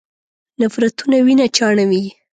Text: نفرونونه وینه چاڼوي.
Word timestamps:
نفرونونه 0.61 1.17
وینه 1.25 1.45
چاڼوي. 1.57 2.03